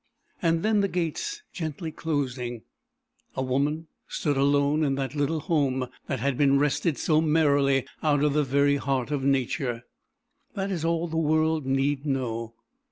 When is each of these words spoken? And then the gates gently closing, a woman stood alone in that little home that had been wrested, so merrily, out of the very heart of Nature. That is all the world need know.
And 0.41 0.63
then 0.63 0.81
the 0.81 0.87
gates 0.87 1.43
gently 1.53 1.91
closing, 1.91 2.63
a 3.35 3.43
woman 3.43 3.85
stood 4.07 4.35
alone 4.35 4.83
in 4.83 4.95
that 4.95 5.13
little 5.13 5.41
home 5.41 5.89
that 6.07 6.19
had 6.19 6.39
been 6.39 6.57
wrested, 6.57 6.97
so 6.97 7.21
merrily, 7.21 7.85
out 8.01 8.23
of 8.23 8.33
the 8.33 8.43
very 8.43 8.77
heart 8.77 9.11
of 9.11 9.23
Nature. 9.23 9.83
That 10.55 10.71
is 10.71 10.83
all 10.83 11.07
the 11.07 11.17
world 11.17 11.67
need 11.67 12.03
know. 12.07 12.55